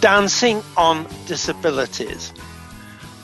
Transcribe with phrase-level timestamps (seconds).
[0.00, 2.30] dancing on disabilities.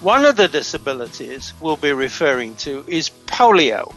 [0.00, 3.94] One of the disabilities we'll be referring to is polio.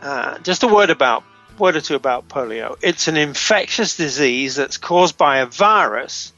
[0.00, 1.24] Uh, just a word about
[1.58, 2.76] word or two about polio.
[2.82, 6.32] It's an infectious disease that's caused by a virus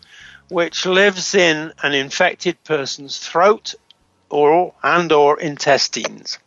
[0.49, 3.75] which lives in an infected person's throat
[4.29, 6.39] or and or intestines.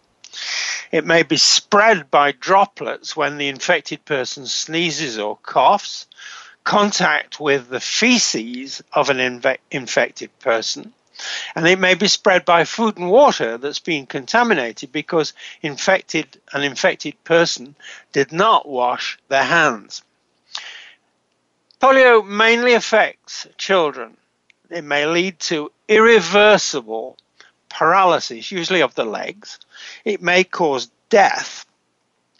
[0.92, 6.08] It may be spread by droplets when the infected person sneezes or coughs,
[6.64, 10.94] contact with the feces of an inve- infected person,
[11.56, 16.64] and it may be spread by food and water that's been contaminated because infected an
[16.64, 17.76] infected person
[18.12, 20.02] did not wash their hands.
[21.80, 24.16] Polio mainly affects children.
[24.70, 27.18] It may lead to irreversible
[27.70, 29.60] paralysis, usually of the legs.
[30.06, 31.66] It may cause death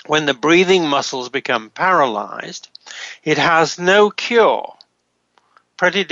[0.06, 2.70] when the breathing muscles become paralyzed.
[3.24, 4.76] It has no cure
[5.78, 6.06] pretty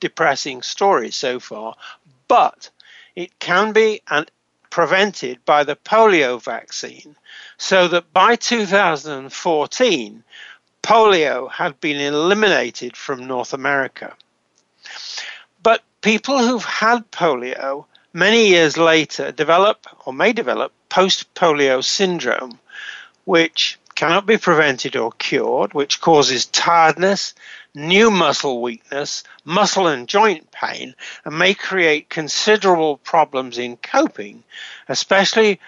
[0.00, 1.76] depressing story so far,
[2.26, 2.70] but
[3.14, 4.30] it can be and
[4.70, 7.14] prevented by the polio vaccine,
[7.56, 10.24] so that by 2014,
[10.82, 14.16] polio had been eliminated from North America.
[15.62, 22.58] But people who've had polio many years later develop or may develop post polio syndrome,
[23.24, 27.34] which cannot be prevented or cured, which causes tiredness,
[27.74, 30.94] new muscle weakness, muscle and joint pain,
[31.24, 34.42] and may create considerable problems in coping,
[34.88, 35.60] especially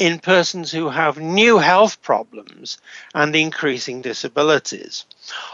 [0.00, 2.78] in persons who have new health problems
[3.14, 5.04] and increasing disabilities.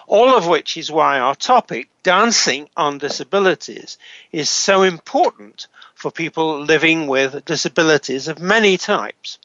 [0.07, 3.99] All of which is why our topic, dancing on disabilities,
[4.31, 5.67] is so important
[5.97, 9.39] for people living with disabilities of many types.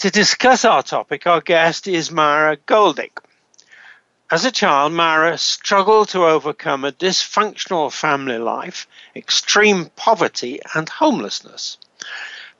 [0.00, 3.18] To discuss our topic, our guest is Mara Goldick.
[4.30, 11.76] As a child, Mara struggled to overcome a dysfunctional family life, extreme poverty, and homelessness.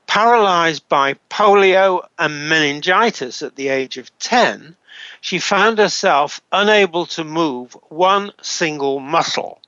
[0.05, 4.75] Paralyzed by polio and meningitis at the age of 10,
[5.19, 9.59] she found herself unable to move one single muscle.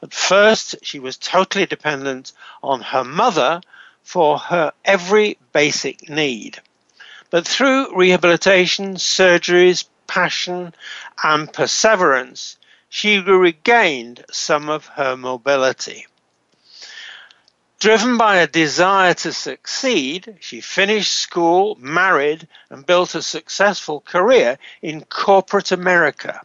[0.00, 2.30] At first, she was totally dependent
[2.62, 3.62] on her mother
[4.04, 6.62] for her every basic need.
[7.30, 10.74] But through rehabilitation, surgeries, passion,
[11.22, 12.56] and perseverance,
[12.88, 16.06] she regained some of her mobility.
[17.78, 24.58] Driven by a desire to succeed, she finished school, married, and built a successful career
[24.82, 26.42] in corporate America.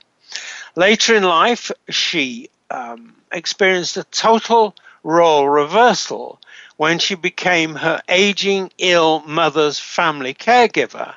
[0.75, 6.39] Later in life, she um, experienced a total role reversal
[6.77, 11.13] when she became her aging, ill mother's family caregiver,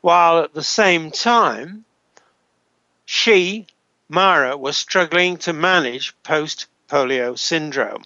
[0.00, 1.84] while at the same time,
[3.04, 3.66] she,
[4.08, 8.04] Mara, was struggling to manage post polio syndrome.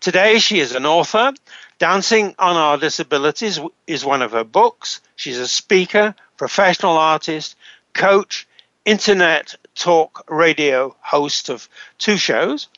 [0.00, 1.32] Today, she is an author.
[1.78, 5.00] Dancing on Our Disabilities is one of her books.
[5.16, 7.56] She's a speaker, professional artist,
[7.94, 8.46] coach,
[8.84, 12.68] internet talk radio host of two shows,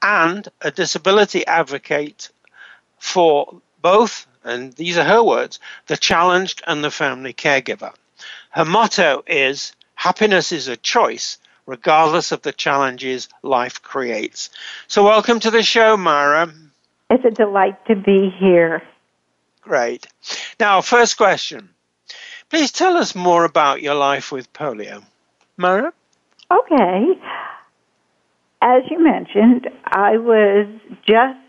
[0.00, 2.30] and a disability advocate
[3.02, 5.58] for both, and these are her words,
[5.88, 7.92] the challenged and the family caregiver.
[8.50, 14.50] Her motto is happiness is a choice, regardless of the challenges life creates.
[14.86, 16.54] So, welcome to the show, Mara.
[17.10, 18.84] It's a delight to be here.
[19.62, 20.06] Great.
[20.60, 21.70] Now, first question.
[22.50, 25.02] Please tell us more about your life with polio.
[25.56, 25.92] Mara?
[26.50, 27.18] Okay.
[28.62, 30.68] As you mentioned, I was
[31.04, 31.41] just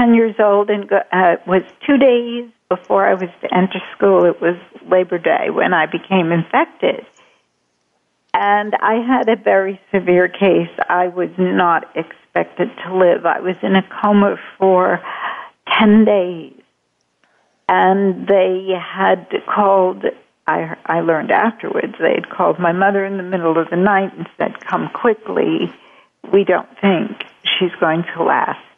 [0.00, 4.24] 10 years old and uh, was two days before I was to enter school.
[4.24, 4.56] It was
[4.90, 7.04] Labor Day when I became infected.
[8.32, 10.70] And I had a very severe case.
[10.88, 13.26] I was not expected to live.
[13.26, 15.02] I was in a coma for
[15.78, 16.54] 10 days.
[17.68, 20.04] And they had called,
[20.46, 24.16] I, I learned afterwards, they had called my mother in the middle of the night
[24.16, 25.70] and said, Come quickly.
[26.32, 28.69] We don't think she's going to last.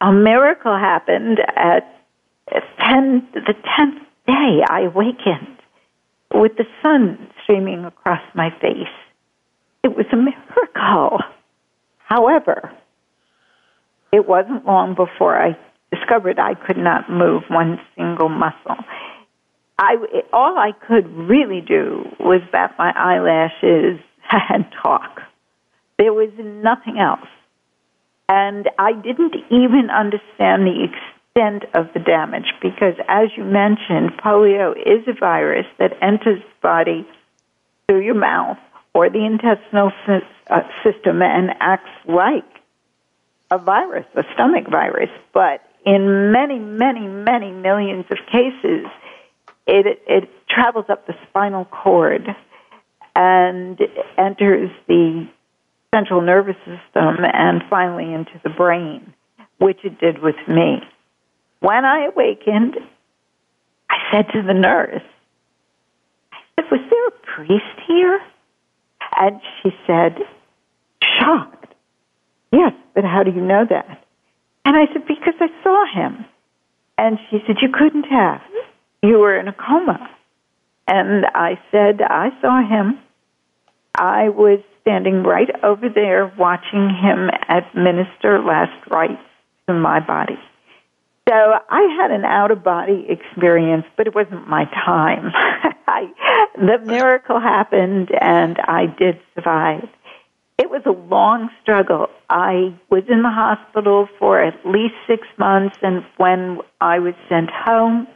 [0.00, 2.02] A miracle happened at
[2.50, 4.62] 10, the 10th day.
[4.68, 5.56] I awakened
[6.34, 8.92] with the sun streaming across my face.
[9.82, 11.20] It was a miracle.
[11.98, 12.72] However,
[14.12, 15.56] it wasn't long before I
[15.90, 18.76] discovered I could not move one single muscle.
[19.78, 19.96] I,
[20.32, 24.00] all I could really do was bat my eyelashes
[24.50, 25.20] and talk.
[25.98, 27.28] There was nothing else.
[28.28, 34.72] And I didn't even understand the extent of the damage because, as you mentioned, polio
[34.72, 37.06] is a virus that enters the body
[37.86, 38.58] through your mouth
[38.94, 39.92] or the intestinal
[40.48, 42.44] uh, system and acts like
[43.50, 45.10] a virus, a stomach virus.
[45.32, 48.86] But in many, many, many millions of cases,
[49.66, 52.26] it, it travels up the spinal cord
[53.14, 53.80] and
[54.18, 55.28] enters the
[55.94, 59.14] central nervous system and finally into the brain,
[59.58, 60.78] which it did with me.
[61.60, 62.76] When I awakened,
[63.90, 65.02] I said to the nurse,
[66.32, 68.20] I said, Was there a priest here?
[69.18, 70.18] And she said,
[71.02, 71.74] shocked,
[72.52, 74.04] Yes, but how do you know that?
[74.64, 76.24] And I said, Because I saw him.
[76.98, 78.40] And she said, You couldn't have.
[79.02, 80.10] You were in a coma.
[80.88, 82.98] And I said, I saw him.
[83.96, 89.22] I was standing right over there watching him administer last rites
[89.66, 90.38] to my body.
[91.28, 95.32] So I had an out of body experience, but it wasn't my time.
[95.88, 96.12] I,
[96.54, 99.88] the miracle happened and I did survive.
[100.58, 102.08] It was a long struggle.
[102.30, 107.50] I was in the hospital for at least six months, and when I was sent
[107.50, 108.06] home,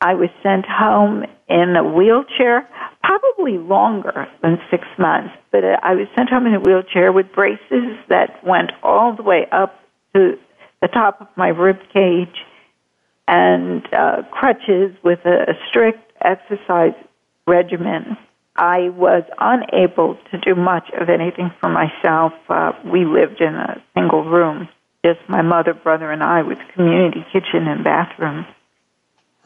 [0.00, 2.68] I was sent home in a wheelchair,
[3.02, 7.32] probably longer than six months, but uh, I was sent home in a wheelchair with
[7.32, 9.80] braces that went all the way up
[10.14, 10.38] to
[10.82, 12.36] the top of my rib cage
[13.28, 16.94] and uh, crutches with a, a strict exercise
[17.46, 18.16] regimen.
[18.56, 22.32] I was unable to do much of anything for myself.
[22.48, 24.68] Uh, we lived in a single room,
[25.04, 28.46] just my mother, brother, and I, with community kitchen and bathroom.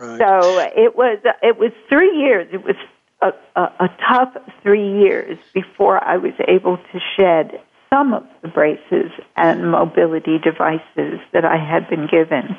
[0.00, 0.18] Right.
[0.18, 2.48] So it was it was three years.
[2.52, 2.76] It was
[3.20, 7.60] a, a, a tough three years before I was able to shed
[7.90, 12.56] some of the braces and mobility devices that I had been given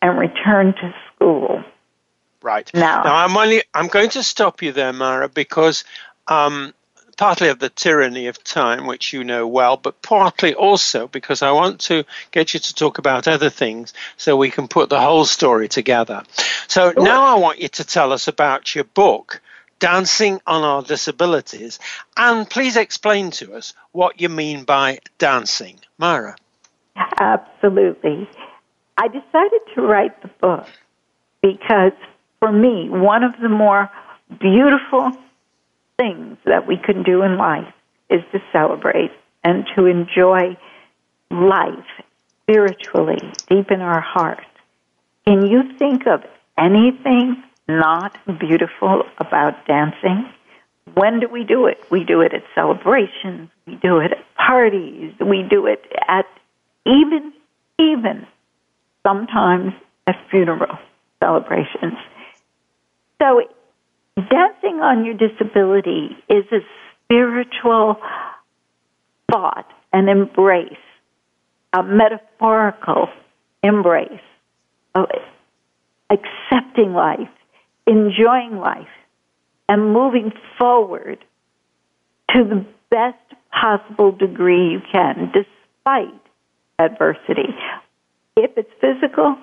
[0.00, 1.62] and return to school.
[2.42, 2.68] Right.
[2.74, 5.84] Now, now I'm only I'm going to stop you there, Mara, because
[6.26, 6.74] um,
[7.22, 11.52] partly of the tyranny of time, which you know well, but partly also because I
[11.52, 12.02] want to
[12.32, 16.24] get you to talk about other things so we can put the whole story together.
[16.66, 17.00] So Sure.
[17.00, 19.40] now I want you to tell us about your book,
[19.78, 21.78] Dancing on Our Disabilities,
[22.16, 25.78] and please explain to us what you mean by dancing.
[25.98, 26.34] Mara.
[27.20, 28.28] Absolutely.
[28.96, 30.66] I decided to write the book
[31.40, 31.92] because
[32.40, 33.88] for me, one of the more
[34.40, 35.12] beautiful
[36.02, 37.72] things that we can do in life
[38.10, 39.12] is to celebrate
[39.44, 40.56] and to enjoy
[41.30, 41.90] life
[42.42, 44.44] spiritually deep in our heart.
[45.24, 46.24] Can you think of
[46.58, 50.28] anything not beautiful about dancing?
[50.94, 51.78] When do we do it?
[51.90, 56.26] We do it at celebrations, we do it at parties, we do it at
[56.84, 57.32] even
[57.78, 58.26] even
[59.06, 59.72] sometimes
[60.06, 60.78] at funeral
[61.20, 61.94] celebrations.
[63.20, 63.42] So
[64.16, 66.60] dancing on your disability is a
[67.04, 67.96] spiritual
[69.30, 70.72] thought, an embrace,
[71.72, 73.08] a metaphorical
[73.62, 74.10] embrace
[74.94, 75.06] of
[76.10, 77.28] accepting life,
[77.86, 78.86] enjoying life,
[79.68, 81.18] and moving forward
[82.30, 83.16] to the best
[83.50, 86.20] possible degree you can, despite
[86.78, 87.54] adversity.
[88.36, 89.36] If it's physical,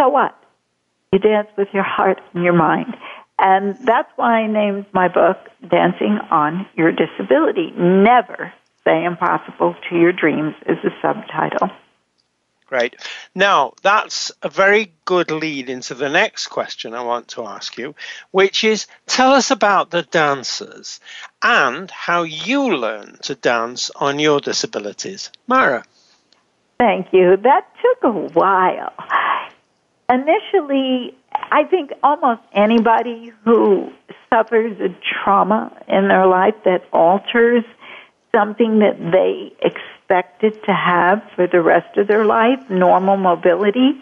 [0.00, 0.36] so what?
[1.14, 2.96] You dance with your heart and your mind.
[3.38, 5.36] And that's why I named my book
[5.70, 7.70] Dancing on Your Disability.
[7.78, 8.52] Never
[8.82, 11.70] say impossible to your dreams is the subtitle.
[12.66, 12.96] Great.
[13.32, 17.94] Now, that's a very good lead into the next question I want to ask you,
[18.32, 20.98] which is tell us about the dancers
[21.40, 25.30] and how you learn to dance on your disabilities.
[25.46, 25.84] Mara.
[26.80, 27.36] Thank you.
[27.36, 28.92] That took a while.
[30.08, 33.92] Initially, I think almost anybody who
[34.32, 37.64] suffers a trauma in their life that alters
[38.34, 43.92] something that they expected to have for the rest of their life, normal mobility,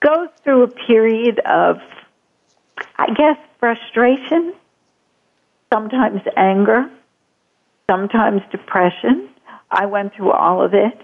[0.00, 1.80] goes through a period of,
[2.96, 4.54] I guess, frustration,
[5.72, 6.90] sometimes anger,
[7.88, 9.28] sometimes depression.
[9.70, 11.00] I went through all of it.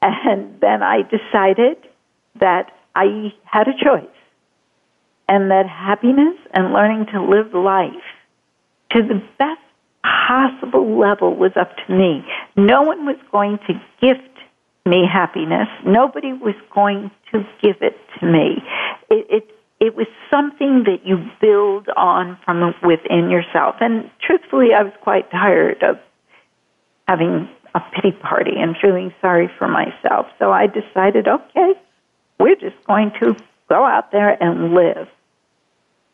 [0.00, 1.78] And then I decided
[2.36, 4.06] that I had a choice
[5.28, 7.92] and that happiness and learning to live life
[8.92, 9.60] to the best
[10.02, 12.24] possible level was up to me.
[12.56, 14.22] No one was going to gift
[14.86, 15.68] me happiness.
[15.84, 18.62] Nobody was going to give it to me.
[19.10, 23.76] It, it, it was something that you build on from within yourself.
[23.80, 25.98] And truthfully, I was quite tired of
[27.08, 30.26] having a pity party and feeling sorry for myself.
[30.38, 31.72] So I decided, okay,
[32.38, 33.36] we're just going to
[33.68, 35.08] go out there and live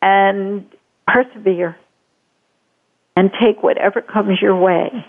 [0.01, 0.65] and
[1.07, 1.77] persevere
[3.15, 5.05] and take whatever comes your way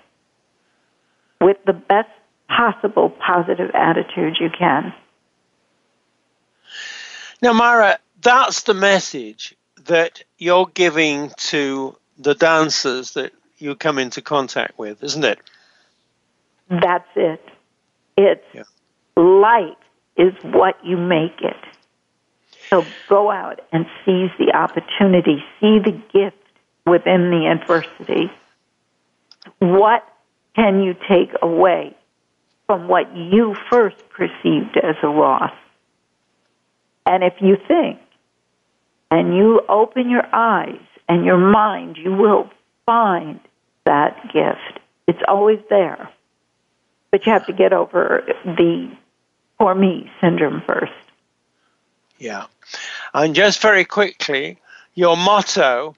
[1.40, 2.08] with the best
[2.48, 4.92] possible positive attitude you can.
[7.40, 9.54] Now, Myra, that's the message
[9.84, 15.38] that you're giving to the dancers that you come into contact with, isn't it?
[16.68, 17.44] That's it.
[18.16, 18.62] It's yeah.
[19.16, 19.76] life
[20.16, 21.56] is what you make it.
[22.72, 26.36] So go out and seize the opportunity, see the gift
[26.86, 28.30] within the adversity.
[29.58, 30.06] What
[30.56, 31.96] can you take away
[32.66, 35.52] from what you first perceived as a loss?
[37.04, 37.98] And if you think
[39.10, 42.50] and you open your eyes and your mind, you will
[42.86, 43.40] find
[43.84, 44.80] that gift.
[45.06, 46.08] It's always there.
[47.10, 48.90] But you have to get over the
[49.62, 50.92] poor me syndrome first.
[52.18, 52.46] Yeah.
[53.14, 54.58] And just very quickly,
[54.96, 55.94] your motto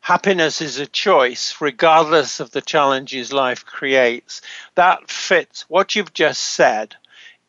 [0.00, 4.42] happiness is a choice regardless of the challenges life creates.
[4.74, 6.96] That fits what you've just said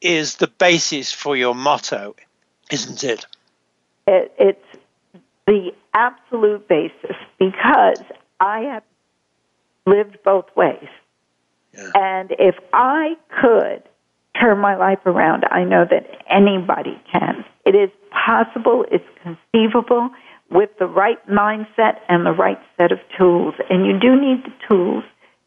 [0.02, 2.16] is the basis for your motto,
[2.72, 3.26] isn't it?
[4.06, 4.78] it it's
[5.48, 8.04] the absolute basis because
[8.40, 8.84] I have
[9.88, 10.90] lived both ways.
[11.74, 11.90] Yeah.
[11.96, 13.89] And if I could
[14.40, 17.46] turn my life around, I know that anybody can.
[17.66, 20.10] It is possible, it's conceivable
[20.52, 23.54] with the right mindset and the right set of tools.
[23.70, 25.04] And you do need the tools.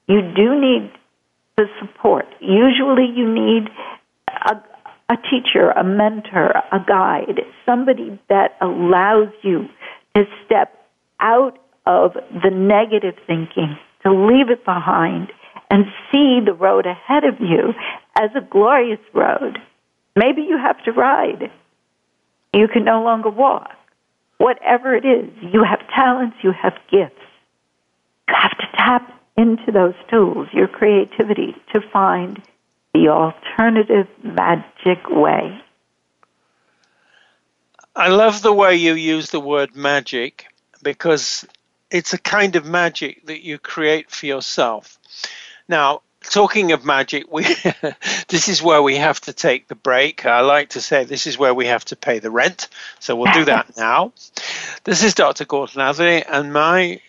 [0.07, 0.93] You do need
[1.57, 2.27] the support.
[2.41, 3.69] Usually you need
[4.29, 4.57] a,
[5.09, 9.69] a teacher, a mentor, a guide, somebody that allows you
[10.15, 10.87] to step
[11.21, 15.33] out of the negative thinking, to leave it behind,
[15.73, 17.73] and see the road ahead of you
[18.15, 19.59] as a glorious road.
[20.15, 21.51] Maybe you have to ride.
[22.53, 23.71] You can no longer walk.
[24.37, 27.25] Whatever it is, you have talents, you have gifts.
[28.29, 32.43] You have to tap into those tools, your creativity, to find
[32.93, 35.59] the alternative magic way.
[37.97, 40.49] I love the way you use the word magic
[40.83, 41.47] because
[41.91, 44.99] it's a kind of magic that you create for yourself.
[45.69, 47.43] Now, talking of magic, we
[48.29, 50.27] this is where we have to take the break.
[50.27, 52.69] I like to say this is where we have to pay the rent,
[53.01, 54.13] so we'll do that now.
[54.85, 55.45] This is Dr.
[55.45, 57.01] Gordon Atherley, and my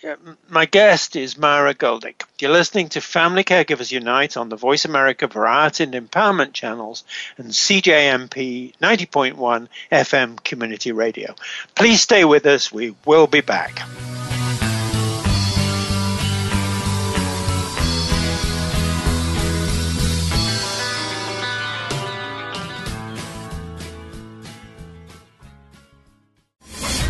[0.50, 2.24] my guest is Myra Goldick.
[2.40, 7.04] You're listening to Family Caregivers Unite on the Voice America Variety and Empowerment channels
[7.38, 11.36] and CJMP 90.1 FM Community Radio.
[11.76, 12.72] Please stay with us.
[12.72, 13.82] We will be back.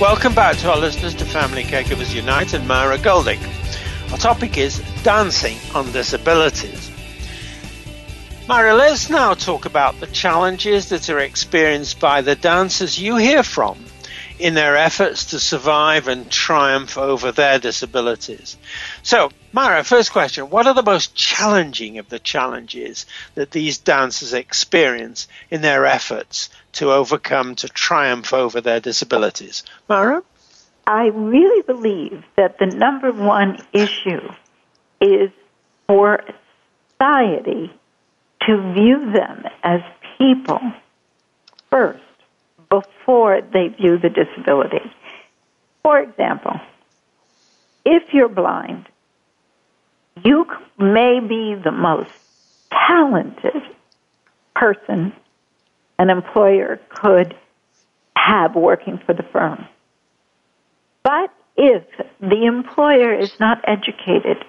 [0.00, 3.38] Welcome back to our listeners to Family Caregivers Unite and Myra Goldick.
[4.10, 6.90] Our topic is dancing on disabilities.
[8.48, 13.44] Myra, let's now talk about the challenges that are experienced by the dancers you hear
[13.44, 13.84] from
[14.40, 18.56] in their efforts to survive and triumph over their disabilities.
[19.04, 24.34] So, Myra, first question What are the most challenging of the challenges that these dancers
[24.34, 29.62] experience in their efforts to overcome, to triumph over their disabilities?
[29.88, 30.22] Mara?
[30.86, 34.28] I really believe that the number one issue
[35.00, 35.30] is
[35.86, 36.22] for
[36.90, 37.72] society
[38.42, 39.80] to view them as
[40.18, 40.60] people
[41.70, 42.02] first
[42.68, 44.92] before they view the disability.
[45.82, 46.60] For example,
[47.86, 48.86] if you're blind,
[50.24, 50.46] you
[50.78, 52.10] may be the most
[52.70, 53.62] talented
[54.54, 55.12] person
[55.98, 57.34] an employer could
[58.16, 59.66] have working for the firm.
[61.02, 61.84] But if
[62.20, 64.44] the employer is not educated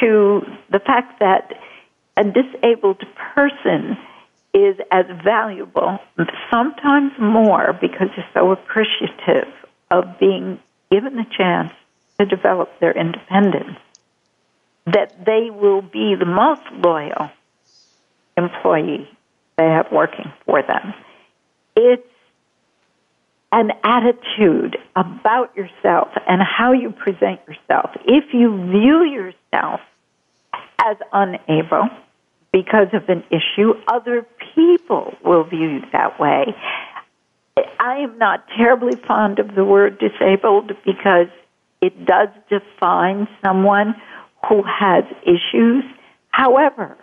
[0.00, 1.52] to the fact that
[2.16, 3.02] a disabled
[3.34, 3.96] person
[4.54, 5.98] is as valuable,
[6.50, 9.48] sometimes more, because they're so appreciative
[9.90, 11.72] of being given the chance
[12.18, 13.78] to develop their independence,
[14.86, 17.30] that they will be the most loyal
[18.36, 19.08] employee
[19.56, 20.94] they have working for them.
[21.76, 22.06] It's
[23.52, 27.90] an attitude about yourself and how you present yourself.
[28.06, 29.80] If you view yourself
[30.78, 31.88] as unable,
[32.52, 36.54] because of an issue, other people will view you that way.
[37.80, 41.28] I am not terribly fond of the word disabled because
[41.80, 43.94] it does define someone
[44.48, 45.84] who has issues.
[46.30, 46.96] However,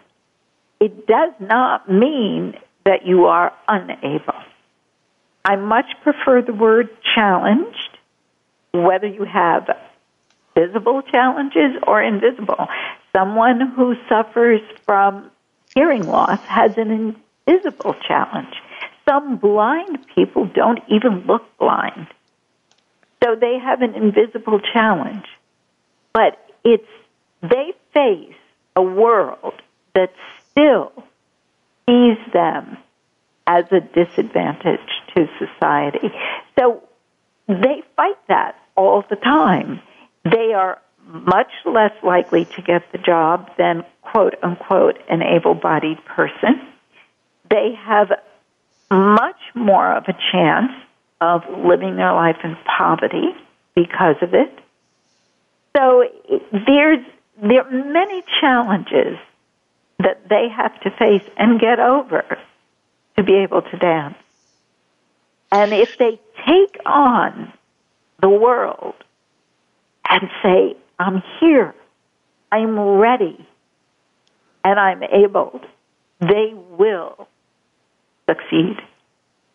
[0.80, 4.36] it does not mean that you are unable.
[5.46, 7.98] I much prefer the word challenged,
[8.72, 9.70] whether you have
[10.56, 12.68] visible challenges or invisible.
[13.16, 15.32] Someone who suffers from
[15.74, 17.16] hearing loss has an
[17.48, 18.54] invisible challenge.
[19.08, 22.08] Some blind people don't even look blind.
[23.24, 25.26] So they have an invisible challenge.
[26.14, 26.88] But it's,
[27.42, 28.36] they face
[28.76, 29.54] a world
[29.96, 30.12] that
[30.52, 30.92] still
[31.88, 32.78] sees them
[33.48, 34.80] as a disadvantage
[35.16, 36.12] to society.
[36.58, 36.84] So
[37.48, 39.82] they fight that all the time.
[40.24, 46.04] They are much less likely to get the job than quote unquote an able bodied
[46.06, 46.62] person.
[47.50, 48.12] They have
[48.92, 50.72] much more of a chance
[51.22, 53.36] of living their life in poverty
[53.76, 54.52] because of it.
[55.76, 56.06] So
[56.52, 57.06] there's
[57.42, 59.18] there are many challenges
[60.00, 62.24] that they have to face and get over
[63.18, 64.16] to be able to dance.
[65.52, 67.52] And if they take on
[68.22, 68.96] the world
[70.10, 71.74] and say, I'm here.
[72.52, 73.48] I'm ready.
[74.64, 75.62] And I'm able.
[76.20, 77.28] They will
[78.30, 78.78] succeed.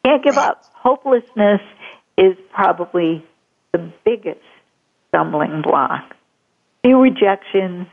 [0.05, 0.65] Can't give up.
[0.75, 1.61] Hopelessness
[2.17, 3.25] is probably
[3.73, 4.41] the biggest
[5.09, 6.15] stumbling block.
[6.85, 7.87] Few rejections,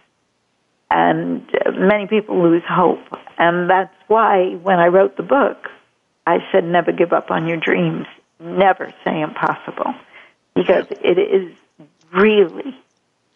[0.89, 2.99] and many people lose hope.
[3.37, 5.69] And that's why when I wrote the book,
[6.27, 8.05] I said never give up on your dreams.
[8.39, 9.93] Never say impossible.
[10.53, 11.55] Because it is
[12.13, 12.77] really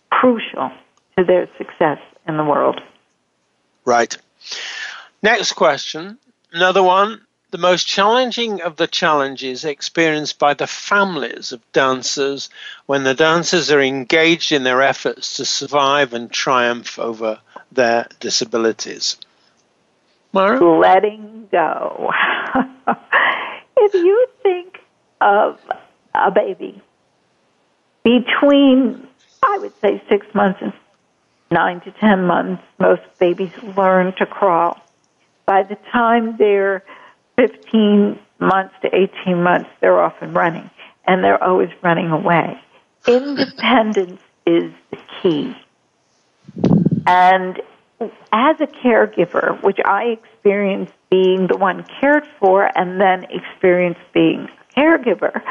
[0.10, 0.72] crucial
[1.18, 2.82] to their success in the world.
[3.86, 4.18] Right.
[5.24, 6.18] Next question.
[6.52, 7.25] Another one.
[7.56, 12.50] The most challenging of the challenges experienced by the families of dancers
[12.86, 17.40] when the dancers are engaged in their efforts to survive and triumph over
[17.72, 19.16] their disabilities.
[20.34, 20.60] Mara?
[20.60, 22.12] Letting go.
[23.78, 24.82] if you think
[25.22, 25.58] of
[26.14, 26.82] a baby
[28.04, 29.08] between,
[29.42, 30.74] I would say, six months and
[31.50, 34.78] nine to ten months, most babies learn to crawl.
[35.46, 36.84] By the time they're
[37.38, 40.70] 15 months to 18 months, they're off and running,
[41.06, 42.60] and they're always running away.
[43.08, 45.56] Independence is the key.
[47.08, 47.62] And
[48.32, 54.48] as a caregiver, which I experienced being the one cared for and then experienced being
[54.50, 55.42] a caregiver,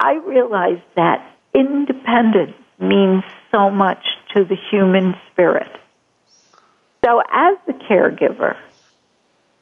[0.00, 5.70] I realized that independence means so much to the human spirit.
[7.04, 8.56] So, as the caregiver,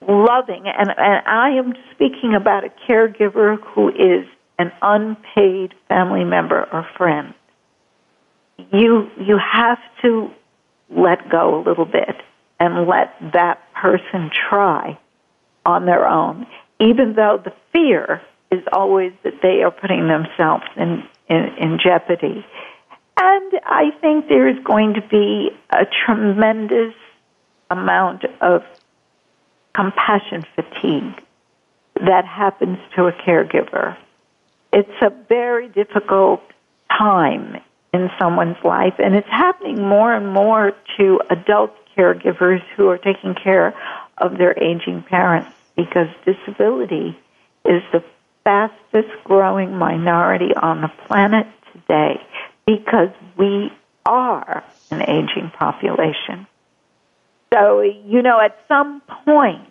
[0.06, 4.26] loving, and, and I am speaking about a caregiver who is
[4.58, 7.34] an unpaid family member or friend.
[8.72, 10.30] You you have to
[10.90, 12.16] let go a little bit
[12.58, 14.98] and let that person try
[15.64, 16.46] on their own,
[16.78, 22.44] even though the fear is always that they are putting themselves in, in, in jeopardy.
[23.16, 26.94] And I think there is going to be a tremendous
[27.70, 28.62] amount of
[29.80, 31.22] compassion fatigue
[31.94, 33.96] that happens to a caregiver.
[34.72, 36.42] It's a very difficult
[36.96, 37.56] time
[37.92, 43.34] in someone's life, and it's happening more and more to adult caregivers who are taking
[43.34, 43.74] care
[44.18, 47.18] of their aging parents because disability
[47.64, 48.04] is the
[48.44, 52.20] fastest growing minority on the planet today
[52.66, 53.72] because we
[54.04, 56.46] are an aging population.
[57.52, 59.69] So, you know, at some point,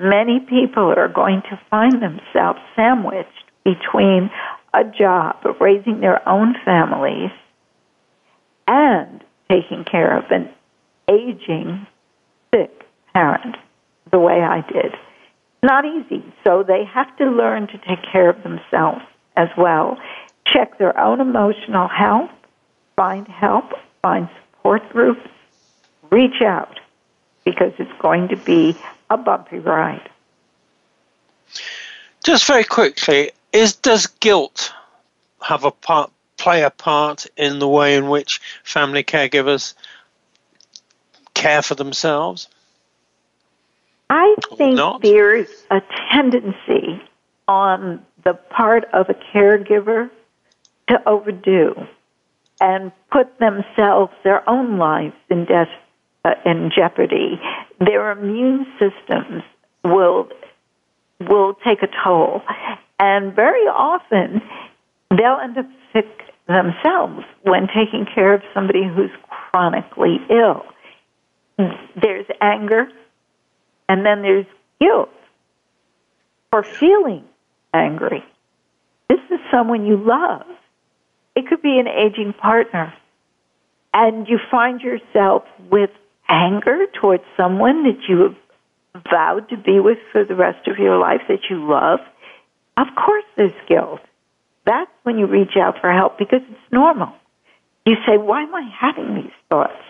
[0.00, 3.28] many people are going to find themselves sandwiched
[3.64, 4.30] between
[4.72, 7.30] a job raising their own families
[8.66, 10.48] and taking care of an
[11.08, 11.86] aging,
[12.54, 13.56] sick parent
[14.10, 14.94] the way I did.
[15.62, 19.02] Not easy, so they have to learn to take care of themselves
[19.36, 19.98] as well.
[20.46, 22.30] Check their own emotional health,
[22.96, 25.28] find help, find support groups,
[26.10, 26.80] reach out
[27.44, 28.76] because it's going to be
[29.10, 30.08] a bumpy ride.
[32.24, 34.72] Just very quickly, is does guilt
[35.42, 39.74] have a part play a part in the way in which family caregivers
[41.34, 42.48] care for themselves?
[44.08, 47.02] I think there's a tendency
[47.46, 50.10] on the part of a caregiver
[50.88, 51.86] to overdo
[52.60, 55.68] and put themselves, their own lives in, death,
[56.24, 57.40] uh, in jeopardy.
[57.80, 59.42] Their immune systems
[59.82, 60.28] will
[61.20, 62.42] will take a toll,
[62.98, 64.40] and very often
[65.10, 66.06] they'll end up sick
[66.46, 70.64] themselves when taking care of somebody who's chronically ill.
[72.00, 72.88] There's anger,
[73.88, 74.46] and then there's
[74.80, 75.10] guilt
[76.50, 77.24] for feeling
[77.72, 78.24] angry.
[79.08, 80.46] This is someone you love.
[81.36, 82.92] It could be an aging partner.
[83.92, 85.90] And you find yourself with
[86.30, 88.22] anger towards someone that you
[88.94, 92.00] have vowed to be with for the rest of your life that you love.
[92.76, 94.00] Of course, there's guilt
[94.70, 97.12] that's when you reach out for help because it's normal.
[97.86, 99.82] You say, Why am I having these thoughts?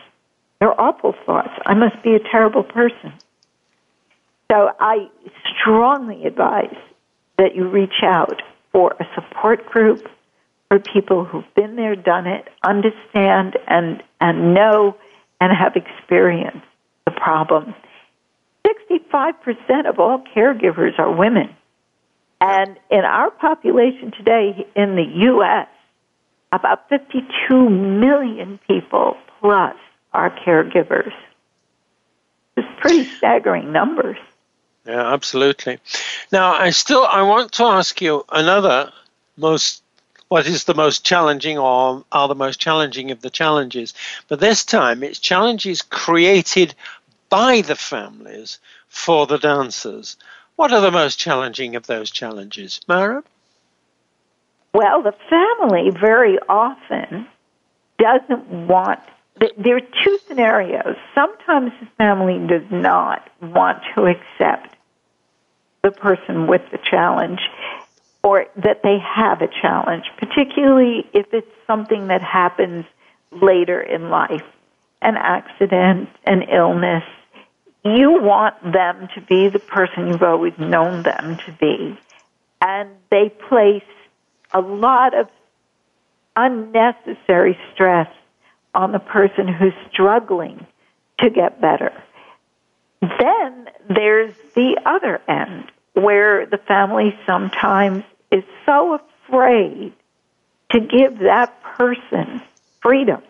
[0.59, 1.53] They're awful thoughts.
[1.67, 3.13] I must be a terrible person.
[4.51, 5.09] So I
[5.61, 6.77] strongly advise
[7.39, 10.09] that you reach out for a support group
[10.69, 14.97] for people who've been there, done it, understand and, and know
[15.41, 16.67] and have experienced
[17.05, 17.75] the problem.
[18.65, 21.55] 65% of all caregivers are women.
[22.41, 25.69] And in our population today in the U.S.,
[26.53, 29.77] about 52 million people plus
[30.13, 31.13] are caregivers.
[32.57, 34.19] It's pretty staggering numbers.
[34.87, 35.79] Yeah, absolutely.
[36.33, 38.91] Now, I still I want to ask you another
[39.37, 39.83] most
[40.31, 43.93] what is the most challenging or are the most challenging of the challenges.
[44.29, 46.73] But this time it's challenges created
[47.29, 50.17] by the families for the dancers.
[50.55, 53.25] What are the most challenging of those challenges, Mara?
[54.73, 57.27] Well, the family very often
[57.99, 59.01] doesn't want.
[59.59, 60.97] There are two scenarios.
[61.13, 64.77] Sometimes the family does not want to accept
[65.83, 67.41] the person with the challenge
[68.23, 72.85] or that they have a challenge, particularly if it's something that happens
[73.31, 74.43] later in life
[75.03, 77.05] an accident, an illness,
[77.85, 81.99] you want them to be the person you've always known them to be.
[82.61, 83.83] And they place
[84.53, 85.29] a lot of
[86.37, 88.09] unnecessary stress
[88.75, 90.67] on the person who's struggling
[91.19, 91.93] to get better.
[93.01, 99.93] Then there's the other end where the family sometimes is so afraid
[100.71, 102.43] to give that person
[102.81, 103.23] freedom.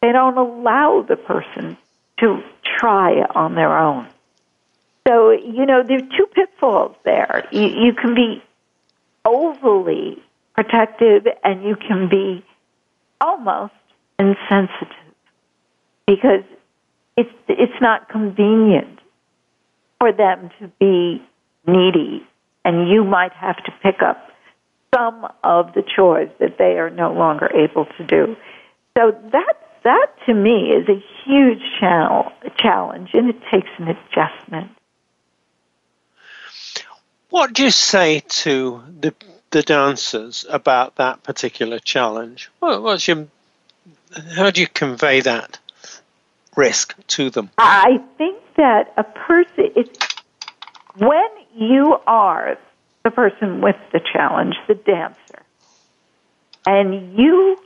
[0.00, 1.76] They don't allow the person
[2.20, 2.42] to
[2.78, 4.06] try on their own.
[5.06, 7.48] So, you know, there are two pitfalls there.
[7.50, 8.42] You, you can be
[9.24, 10.22] overly
[10.54, 12.44] protective and you can be
[13.20, 13.72] almost
[14.18, 14.88] insensitive
[16.06, 16.44] because
[17.16, 18.98] it's, it's not convenient
[19.98, 21.22] for them to be
[21.72, 22.26] needy
[22.64, 24.30] and you might have to pick up
[24.94, 28.36] some of the chores that they are no longer able to do.
[28.96, 29.54] So that
[29.84, 34.70] that to me is a huge channel, challenge, and it takes an adjustment.
[37.30, 39.14] What do you say to the
[39.50, 42.50] the dancers about that particular challenge?
[42.60, 43.26] What, what's your
[44.34, 45.58] how do you convey that
[46.56, 47.50] risk to them?
[47.58, 49.98] I think that a person, it's
[50.96, 52.58] when you are
[53.04, 55.42] the person with the challenge, the dancer,
[56.66, 57.58] and you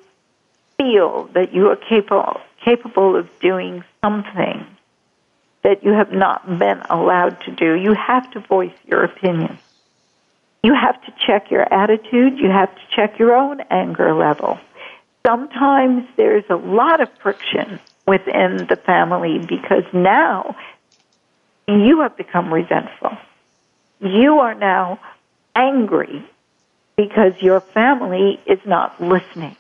[0.77, 4.67] feel that you are capable capable of doing something
[5.63, 9.59] that you have not been allowed to do, you have to voice your opinion.
[10.63, 12.39] You have to check your attitude.
[12.39, 14.59] You have to check your own anger level.
[15.27, 20.55] Sometimes there's a lot of friction within the family because now
[21.67, 23.17] you have become resentful.
[24.05, 25.01] You are now
[25.57, 26.25] angry
[26.97, 29.57] because your family is not listening.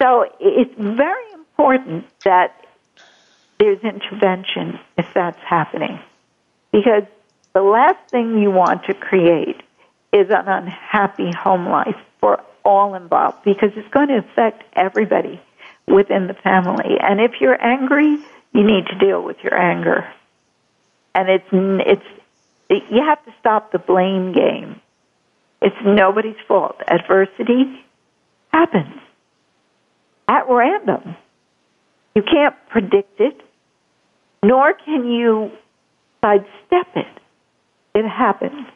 [0.00, 2.64] So it's very important that
[3.58, 6.00] there's intervention if that's happening.
[6.70, 7.04] Because
[7.52, 9.60] the last thing you want to create
[10.12, 15.40] is an unhappy home life for all involved because it's going to affect everybody
[15.86, 16.96] within the family.
[17.00, 18.18] And if you're angry,
[18.52, 20.12] you need to deal with your anger.
[21.14, 22.19] And it's it's it,
[22.70, 24.80] you have to stop the blame game.
[25.60, 26.76] It's nobody's fault.
[26.86, 27.84] Adversity
[28.52, 29.00] happens
[30.28, 31.16] at random.
[32.14, 33.40] You can't predict it,
[34.42, 35.50] nor can you
[36.20, 37.20] sidestep it.
[37.94, 38.66] It happens.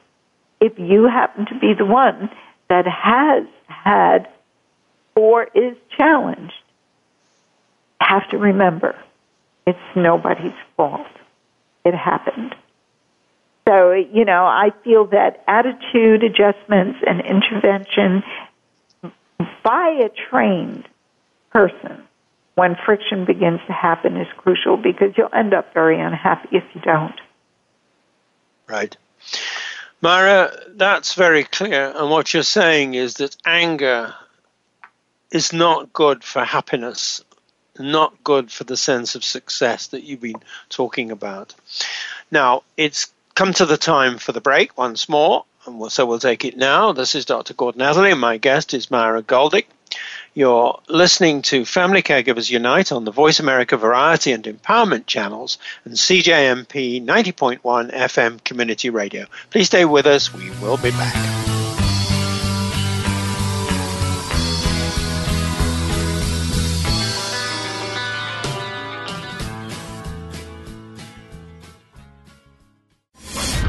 [0.61, 2.31] If you happen to be the one
[2.69, 4.29] that has had
[5.15, 6.53] or is challenged,
[8.01, 8.97] have to remember
[9.67, 11.07] it's nobody's fault.
[11.85, 12.55] It happened.
[13.67, 18.23] So, you know, I feel that attitude adjustments and intervention
[19.63, 20.87] by a trained
[21.51, 22.03] person
[22.57, 26.81] when friction begins to happen is crucial because you'll end up very unhappy if you
[26.83, 27.19] don't.
[28.69, 28.97] Right.
[30.01, 31.93] Myra, that's very clear.
[31.97, 34.15] And what you're saying is that anger
[35.31, 37.25] is not good for happiness,
[37.79, 41.55] not good for the sense of success that you've been talking about.
[42.31, 46.45] Now, it's come to the time for the break once more, and so we'll take
[46.45, 46.93] it now.
[46.93, 47.55] This is Dr.
[47.55, 49.67] Gordon Atherley, and my guest is Myra Goldick.
[50.35, 55.95] You're listening to Family Caregivers Unite on the Voice America Variety and Empowerment channels and
[55.95, 57.61] CJMP 90.1
[57.93, 59.27] FM Community Radio.
[59.51, 60.35] Please stay with us.
[60.35, 61.64] We will be back.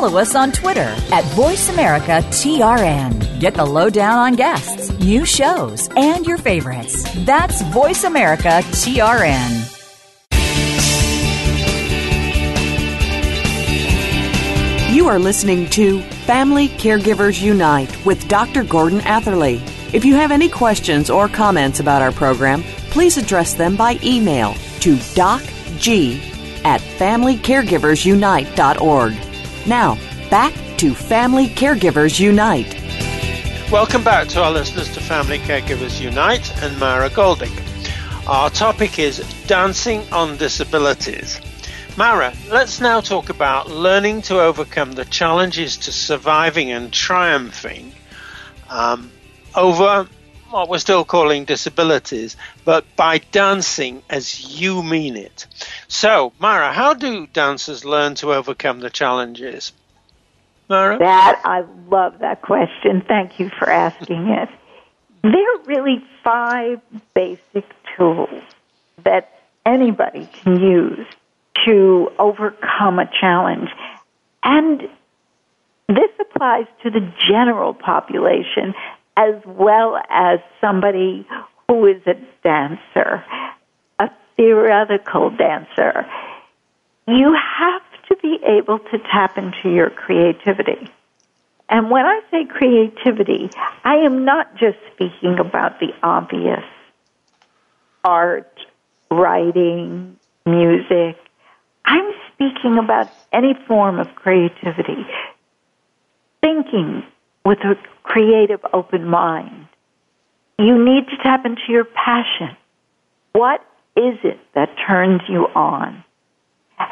[0.00, 3.38] follow us on Twitter at VoiceAmericaTRN.
[3.38, 7.04] Get the lowdown on guests, new shows, and your favorites.
[7.26, 9.76] That's VoiceAmericaTRN.
[14.94, 18.64] You are listening to Family Caregivers Unite with Dr.
[18.64, 19.60] Gordon Atherley.
[19.92, 24.54] If you have any questions or comments about our program, please address them by email
[24.80, 26.18] to docg
[26.64, 29.29] at familycaregiversunite.org.
[29.66, 29.96] Now,
[30.30, 32.74] back to Family Caregivers Unite.
[33.70, 37.52] Welcome back to our listeners to Family Caregivers Unite and Mara Goldick.
[38.26, 41.40] Our topic is dancing on disabilities.
[41.96, 47.92] Mara, let's now talk about learning to overcome the challenges to surviving and triumphing
[48.70, 49.10] um,
[49.54, 50.08] over
[50.50, 55.46] what we're still calling disabilities, but by dancing as you mean it.
[55.88, 59.72] So, Mara, how do dancers learn to overcome the challenges?
[60.68, 60.98] Mara?
[60.98, 63.02] That, I love that question.
[63.06, 64.48] Thank you for asking it.
[65.22, 66.80] There are really five
[67.14, 67.64] basic
[67.96, 68.42] tools
[69.04, 71.06] that anybody can use
[71.66, 73.70] to overcome a challenge.
[74.42, 74.88] And
[75.88, 78.74] this applies to the general population
[79.20, 81.26] as well as somebody
[81.68, 83.22] who is a dancer,
[83.98, 86.06] a theoretical dancer.
[87.06, 90.90] You have to be able to tap into your creativity.
[91.68, 93.50] And when I say creativity,
[93.84, 96.64] I am not just speaking about the obvious
[98.02, 98.58] art,
[99.10, 101.18] writing, music.
[101.84, 105.06] I'm speaking about any form of creativity.
[106.40, 107.04] Thinking
[107.44, 109.66] with a creative, open mind.
[110.58, 112.56] You need to tap into your passion.
[113.32, 113.60] What
[113.96, 116.04] is it that turns you on?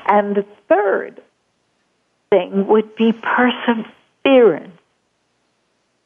[0.06, 1.20] And the third
[2.30, 4.72] thing would be perseverance.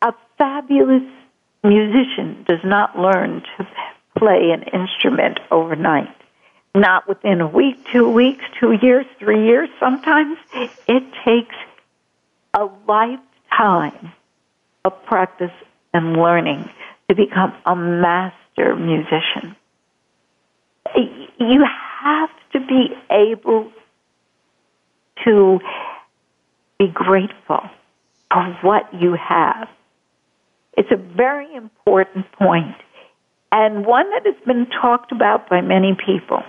[0.03, 1.03] A fabulous
[1.63, 3.67] musician does not learn to
[4.19, 6.15] play an instrument overnight.
[6.75, 9.69] Not within a week, two weeks, two years, three years.
[9.79, 10.39] Sometimes
[10.89, 11.55] it takes
[12.55, 14.13] a lifetime
[14.85, 15.53] of practice
[15.95, 16.69] and learning
[17.09, 19.57] to become a master musician.
[21.39, 21.65] You
[22.03, 23.73] have to be able
[25.25, 25.61] to
[26.79, 27.61] be grateful
[28.33, 29.69] for what you have.
[30.77, 32.77] It's a very important point
[33.53, 36.43] and one that has been talked about by many people.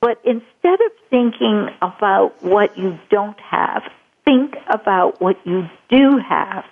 [0.00, 3.82] But instead of thinking about what you don't have,
[4.24, 6.64] think about what you do have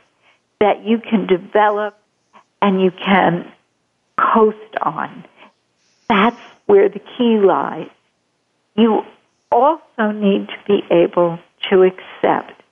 [0.60, 1.98] that you can develop
[2.62, 3.50] and you can
[4.18, 5.24] coast on.
[6.08, 7.88] That's where the key lies.
[8.76, 9.02] You
[9.50, 11.38] also need to be able
[11.70, 12.62] to accept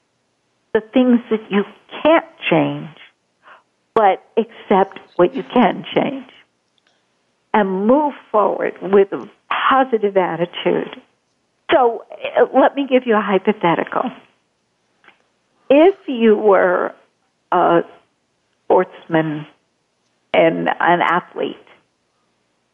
[0.72, 1.64] the things that you
[2.02, 2.96] can't change,
[3.94, 6.30] but accept what you can change
[7.54, 11.00] and move forward with a positive attitude.
[11.72, 12.04] So
[12.36, 14.10] uh, let me give you a hypothetical.
[15.70, 16.94] If you were
[17.52, 17.80] a
[18.64, 19.46] sportsman
[20.32, 21.56] and an athlete,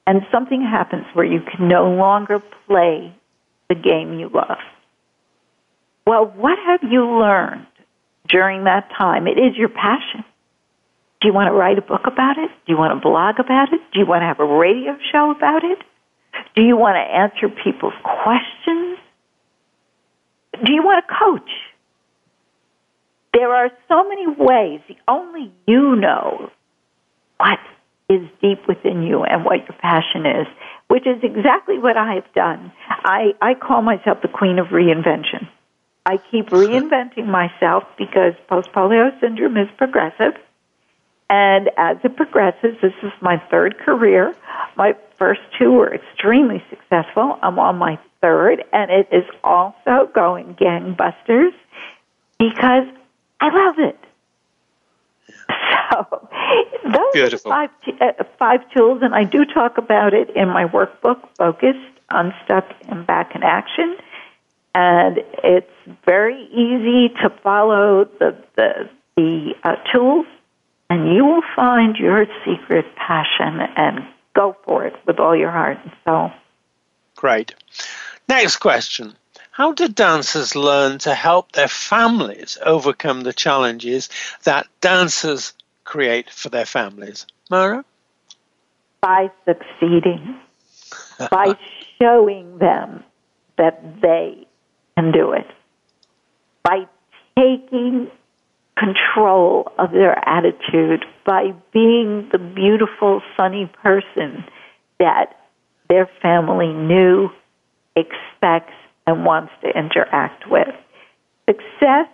[0.07, 3.15] and something happens where you can no longer play
[3.69, 4.59] the game you love.
[6.07, 7.67] Well, what have you learned
[8.29, 9.27] during that time?
[9.27, 10.25] It is your passion.
[11.21, 12.51] Do you want to write a book about it?
[12.67, 13.81] Do you want to blog about it?
[13.93, 15.79] Do you want to have a radio show about it?
[16.55, 18.99] Do you want to answer people's questions?
[20.53, 21.51] Do you want to coach?
[23.35, 24.81] There are so many ways.
[25.09, 26.51] Only you know
[27.37, 27.59] what
[28.09, 30.47] is deep within you and what your passion is,
[30.88, 32.73] which is exactly what I have done.
[32.88, 35.49] I, I call myself the queen of reinvention.
[36.07, 40.35] I keep reinventing myself because post polio syndrome is progressive.
[41.31, 44.35] And as it progresses, this is my third career.
[44.77, 47.38] My first two were extremely successful.
[47.42, 51.55] I'm on my third, and it is also going gangbusters
[52.38, 52.87] because
[53.40, 53.99] I love it.
[55.90, 56.29] So
[56.85, 57.53] those Beautiful.
[57.53, 61.79] are five, uh, five tools, and I do talk about it in my workbook, Focused,
[62.11, 63.97] Unstuck, and Back in Action.
[64.75, 65.71] And it's
[66.04, 70.27] very easy to follow the the, the uh, tools,
[70.90, 74.04] and you will find your secret passion and
[74.35, 76.33] go for it with all your heart and soul.
[77.17, 77.54] Great.
[78.29, 79.15] Next question.
[79.55, 84.09] How do dancers learn to help their families overcome the challenges
[84.42, 85.52] that dancers
[85.85, 87.25] create for their families?
[87.48, 87.85] Mara?
[89.00, 90.40] By succeeding,
[91.31, 91.57] by
[92.02, 93.05] showing them
[93.57, 94.44] that they
[94.96, 95.46] can do it,
[96.65, 96.88] by
[97.38, 98.11] taking
[98.77, 104.42] control of their attitude, by being the beautiful, sunny person
[104.98, 105.46] that
[105.88, 107.31] their family knew,
[107.94, 108.75] expects,
[109.07, 110.75] and wants to interact with.
[111.48, 112.09] Success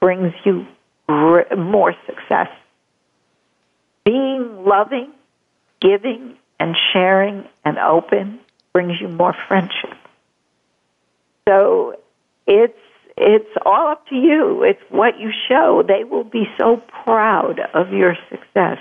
[0.00, 0.66] brings you
[1.08, 2.48] more success.
[4.04, 5.12] Being loving,
[5.80, 8.40] giving, and sharing and open
[8.72, 9.94] brings you more friendship.
[11.48, 11.98] So
[12.46, 12.78] it's
[13.16, 14.62] it's all up to you.
[14.62, 15.82] It's what you show.
[15.86, 18.78] They will be so proud of your success.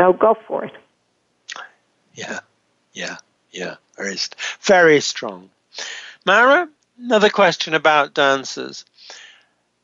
[0.00, 0.72] So go for it.
[2.14, 2.40] Yeah,
[2.92, 3.16] yeah,
[3.52, 3.76] yeah.
[4.00, 4.16] Very,
[4.62, 5.50] very strong.
[6.24, 8.86] Mara, another question about dancers.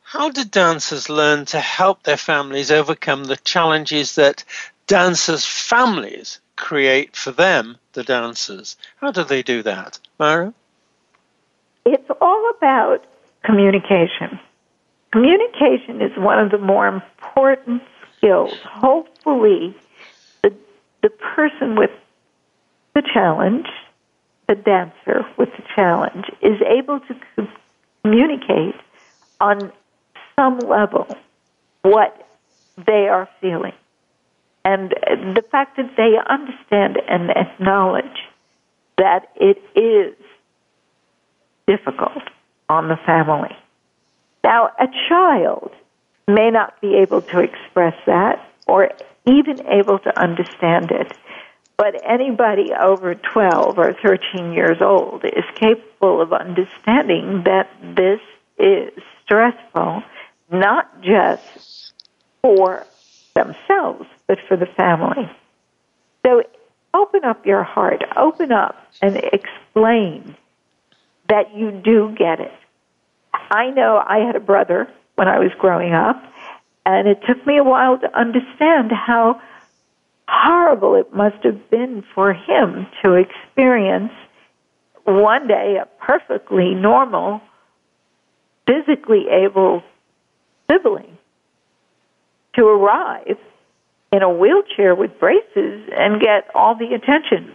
[0.03, 4.43] How did dancers learn to help their families overcome the challenges that
[4.87, 8.79] dancers' families create for them, the dancers?
[9.03, 10.55] How do they do that, Mara?
[11.85, 13.05] It's all about
[13.45, 14.41] communication.
[15.13, 17.83] Communication is one of the more important
[18.17, 18.55] skills.
[18.65, 19.77] Hopefully,
[20.43, 20.55] the,
[21.03, 21.91] the person with
[22.95, 23.67] the challenge,
[24.49, 27.49] the dancer with the challenge, is able to
[28.03, 28.77] communicate
[29.41, 29.73] on
[30.37, 31.07] some level
[31.83, 32.29] what
[32.87, 33.73] they are feeling.
[34.65, 34.91] And
[35.35, 38.05] the fact that they understand and acknowledge
[38.99, 40.15] that it is
[41.67, 42.23] difficult
[42.69, 43.57] on the family.
[44.43, 45.71] Now, a child
[46.29, 48.91] may not be able to express that or
[49.27, 51.13] even able to understand it,
[51.77, 58.21] but anybody over 12 or 13 years old is capable of understanding that this
[58.59, 58.91] is
[59.23, 60.03] stressful,
[60.51, 61.93] not just
[62.43, 62.87] for
[63.35, 65.31] themselves, but for the family.
[66.25, 66.43] So
[66.95, 70.37] open up your heart, open up and explain
[71.29, 72.53] that you do get it.
[73.33, 76.23] I know I had a brother when I was growing up,
[76.87, 79.41] and it took me a while to understand how
[80.29, 84.13] horrible it must have been for him to experience
[85.05, 87.41] one day a perfectly normal,
[88.67, 89.83] physically able
[90.71, 91.17] sibling
[92.55, 93.39] to arrive
[94.13, 97.55] in a wheelchair with braces and get all the attention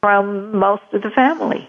[0.00, 1.68] from most of the family.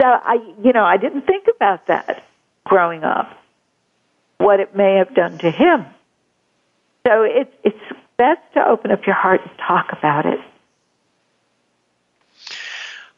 [0.00, 2.24] So I, you know, I didn't think about that
[2.64, 3.30] growing up,
[4.38, 5.86] what it may have done to him.
[7.06, 7.85] So it's it's
[8.16, 10.40] best to open up your heart and talk about it.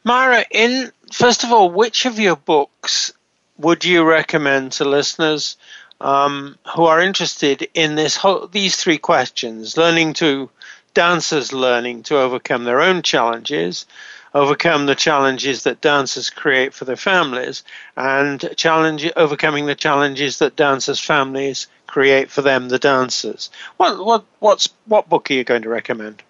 [0.03, 3.11] Mara, in first of all, which of your books
[3.57, 5.57] would you recommend to listeners
[6.01, 10.49] um, who are interested in this whole, these three questions: learning to
[10.93, 13.85] dancers learning to overcome their own challenges,
[14.33, 17.63] overcome the challenges that dancers create for their families
[17.97, 23.49] and challenge overcoming the challenges that dancers' families create for them, the dancers.
[23.77, 26.23] What what what's what book are you going to recommend?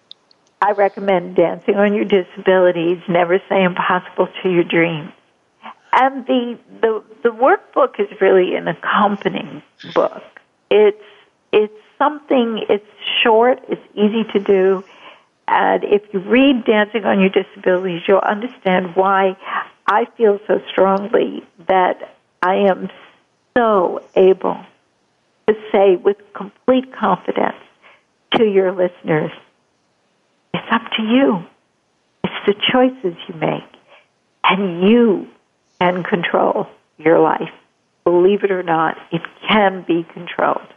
[0.62, 5.12] I recommend Dancing on Your Disabilities, Never Say Impossible to Your Dreams.
[5.92, 9.62] And the, the the workbook is really an accompanying
[9.94, 10.22] book.
[10.70, 11.02] It's
[11.52, 12.86] it's something it's
[13.22, 14.84] short, it's easy to do,
[15.50, 19.36] and if you read Dancing on Your Disabilities, you'll understand why
[19.84, 22.88] I feel so strongly that I am
[23.56, 24.64] so able
[25.48, 27.56] to say with complete confidence
[28.36, 29.32] to your listeners,
[30.54, 31.44] it's up to you.
[32.22, 33.64] It's the choices you make.
[34.44, 35.26] And you
[35.80, 37.50] can control your life.
[38.04, 40.68] Believe it or not, it can be controlled.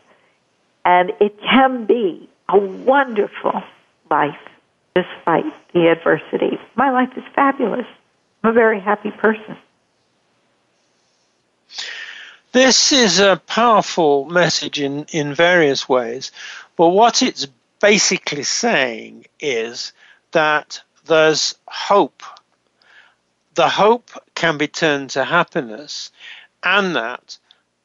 [0.84, 3.61] And it can be a wonderful
[4.09, 4.36] life
[4.96, 6.60] despite the adversity.
[6.76, 7.88] My life is fabulous.
[8.44, 9.58] I'm a very happy person.
[12.52, 16.32] This is a powerful message in, in various ways,
[16.76, 17.48] but what it's
[17.82, 19.91] basically saying is
[20.32, 22.22] that there's hope.
[23.56, 26.12] The hope can be turned to happiness,
[26.64, 27.39] and that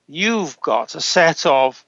[0.06, 1.82] you've got a set of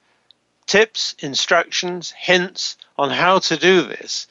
[0.67, 4.27] tips, instructions, hints on how to do this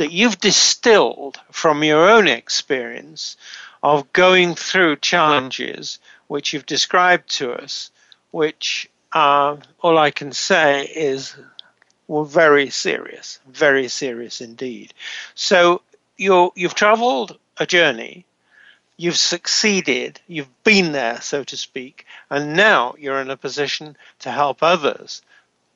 [0.00, 3.36] that you've distilled from your own experience
[3.82, 7.90] of going through challenges which you've described to us,
[8.30, 11.36] which uh, all I can say is
[12.08, 14.94] were very serious, very serious indeed.
[15.34, 15.82] So
[16.16, 18.24] you you've travelled a journey,
[18.96, 24.30] you've succeeded, you've been there, so to speak, and now you're in a position to
[24.30, 25.20] help others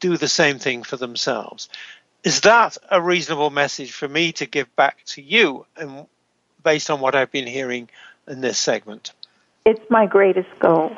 [0.00, 1.68] do the same thing for themselves.
[2.24, 6.06] Is that a reasonable message for me to give back to you and
[6.62, 7.88] based on what I've been hearing
[8.26, 9.12] in this segment?
[9.64, 10.96] It's my greatest goal.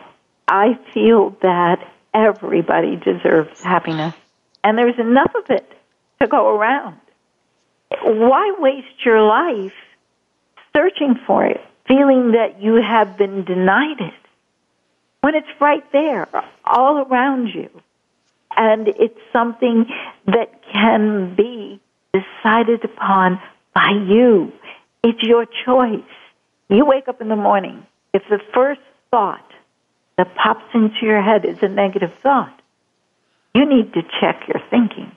[0.49, 4.15] I feel that everybody deserves happiness,
[4.63, 5.71] and there's enough of it
[6.21, 7.01] to go around.
[8.03, 9.75] Why waste your life
[10.75, 14.15] searching for it, feeling that you have been denied it?
[15.27, 16.29] when it's right there,
[16.65, 17.69] all around you.
[18.57, 19.87] And it's something
[20.27, 21.81] that can be
[22.13, 23.41] decided upon
[23.75, 24.53] by you.
[25.05, 26.01] It's your choice.
[26.69, 27.87] You wake up in the morning.
[28.13, 28.81] If the first
[29.11, 29.45] thought
[30.17, 32.59] that pops into your head is a negative thought,
[33.55, 35.13] you need to check your thinking.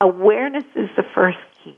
[0.00, 1.76] Awareness is the first key.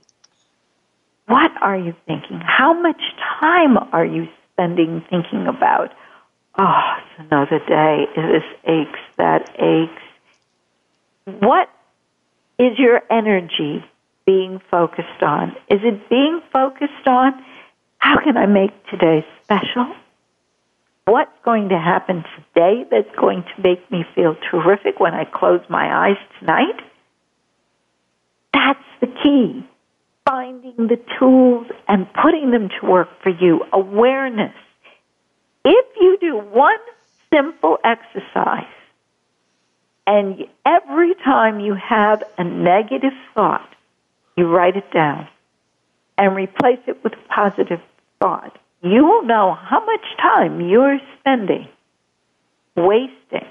[1.27, 2.41] What are you thinking?
[2.41, 3.01] How much
[3.41, 5.93] time are you spending thinking about,
[6.59, 10.03] oh, it's another day, this aches, that aches?
[11.27, 11.69] What
[12.57, 13.85] is your energy
[14.27, 15.51] being focused on?
[15.69, 17.45] Is it being focused on
[17.99, 19.93] how can I make today special?
[21.05, 25.61] What's going to happen today that's going to make me feel terrific when I close
[25.69, 26.81] my eyes tonight?
[28.55, 29.67] That's the key.
[30.29, 33.65] Finding the tools and putting them to work for you.
[33.73, 34.55] Awareness.
[35.65, 36.79] If you do one
[37.33, 38.67] simple exercise,
[40.07, 43.69] and every time you have a negative thought,
[44.37, 45.29] you write it down
[46.19, 47.81] and replace it with a positive
[48.21, 51.69] thought, you will know how much time you're spending
[52.77, 53.47] wasting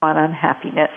[0.00, 0.90] on unhappiness.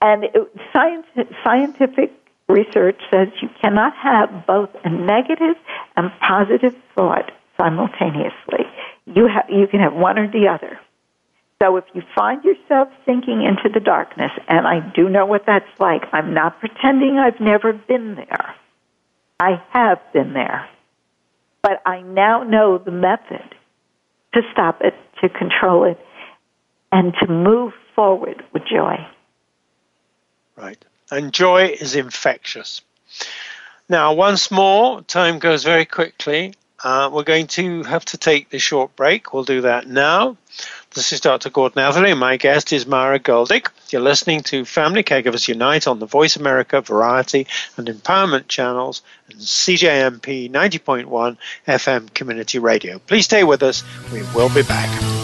[0.00, 0.34] And it,
[0.72, 1.06] science,
[1.42, 2.12] scientific
[2.48, 5.56] research says you cannot have both a negative
[5.96, 8.66] and positive thought simultaneously.
[9.06, 10.78] You, ha- you can have one or the other.
[11.64, 15.64] So if you find yourself sinking into the darkness, and I do know what that's
[15.78, 18.54] like, I'm not pretending I've never been there.
[19.40, 20.68] I have been there.
[21.62, 23.54] But I now know the method
[24.34, 24.92] to stop it,
[25.22, 25.98] to control it,
[26.92, 28.96] and to move forward with joy.
[30.56, 30.84] Right.
[31.10, 32.82] And joy is infectious.
[33.88, 36.52] Now, once more, time goes very quickly.
[36.82, 39.32] Uh, we're going to have to take the short break.
[39.32, 40.36] We'll do that now.
[40.94, 41.50] This is Dr.
[41.50, 42.14] Gordon Atherley.
[42.14, 43.66] My guest is Mara Goldick.
[43.90, 49.40] You're listening to Family Caregivers Unite on the Voice America Variety and Empowerment channels and
[49.40, 51.36] CJMP 90.1
[51.66, 53.00] FM Community Radio.
[53.00, 53.82] Please stay with us.
[54.12, 55.23] We will be back.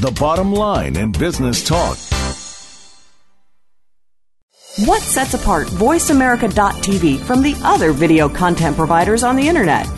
[0.00, 1.98] the bottom line in business talk.
[4.86, 9.97] What sets apart VoiceAmerica.tv from the other video content providers on the Internet?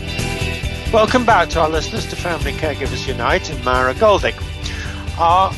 [0.93, 4.35] Welcome back to our listeners to Family Caregivers Unite and Mara Goldick.
[5.19, 5.51] Our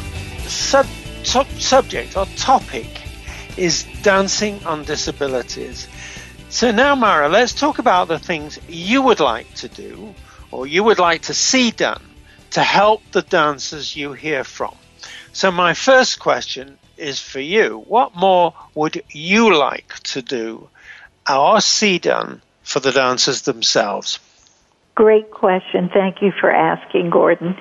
[0.47, 0.87] sub,
[1.25, 2.87] sub, subject, our topic,
[3.57, 5.89] is dancing on disabilities.
[6.49, 10.15] So now, Mara, let's talk about the things you would like to do
[10.53, 12.03] or you would like to see done
[12.53, 14.77] to help the dancers you hear from.
[15.33, 17.85] So, my first question is for you.
[17.89, 20.69] What more would you like to do
[21.61, 24.19] see done for the dancers themselves?
[24.95, 25.91] Great question.
[25.93, 27.57] Thank you for asking, Gordon.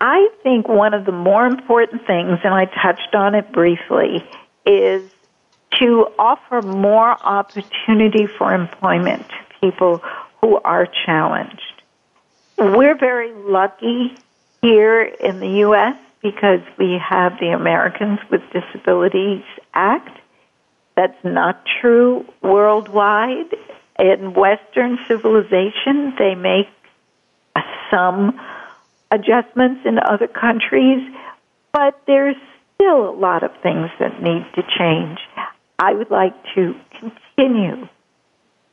[0.00, 4.24] I think one of the more important things, and I touched on it briefly,
[4.64, 5.10] is
[5.78, 10.02] to offer more opportunity for employment to people
[10.40, 11.60] who are challenged.
[12.58, 14.16] We're very lucky
[14.62, 15.96] here in the U.S.
[16.22, 20.18] because we have the Americans with Disabilities Act.
[20.96, 23.54] That's not true worldwide.
[23.98, 26.68] In Western civilization, they make
[27.90, 28.38] some
[29.10, 31.02] adjustments in other countries,
[31.72, 32.36] but there's
[32.74, 35.18] still a lot of things that need to change.
[35.78, 37.88] I would like to continue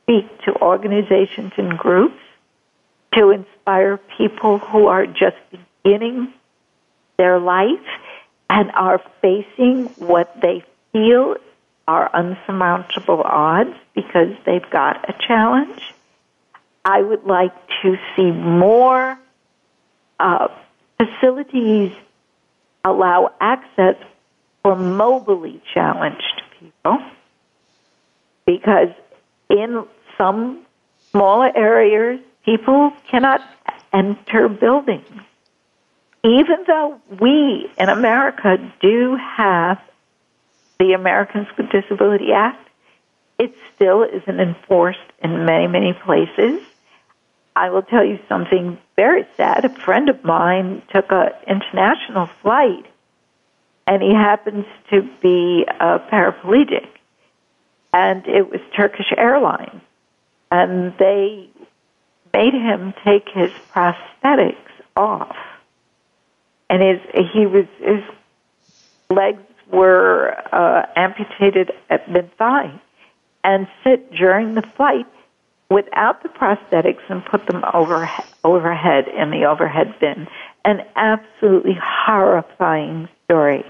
[0.04, 2.20] speak to organizations and groups
[3.14, 5.38] to inspire people who are just
[5.84, 6.34] beginning
[7.18, 7.88] their life
[8.50, 11.36] and are facing what they feel
[11.88, 15.82] are unsurmountable odds because they've got a challenge.
[16.86, 19.18] I would like to see more
[20.20, 20.48] uh,
[20.98, 21.92] facilities
[22.84, 23.96] allow access
[24.62, 27.00] for mobilely challenged people
[28.46, 28.90] because
[29.50, 29.86] in
[30.18, 30.66] some
[31.12, 33.42] smaller areas, people cannot
[33.94, 35.08] enter buildings.
[36.24, 39.80] Even though we in America do have
[40.84, 42.68] the Americans with Disability Act,
[43.40, 46.62] it still isn't enforced in many, many places.
[47.56, 49.64] I will tell you something very sad.
[49.64, 52.86] A friend of mine took an international flight,
[53.88, 56.88] and he happens to be a paraplegic,
[57.94, 59.82] and it was Turkish Airlines,
[60.52, 61.48] and they
[62.34, 64.58] made him take his prosthetics
[64.98, 65.38] off,
[66.70, 67.00] and his
[67.32, 68.04] he was his
[69.10, 69.42] legs
[69.74, 72.72] were uh, amputated at mid thigh,
[73.44, 75.08] and sit during the flight
[75.70, 78.10] without the prosthetics and put them over
[78.44, 80.28] overhead in the overhead bin.
[80.66, 83.66] An absolutely horrifying story.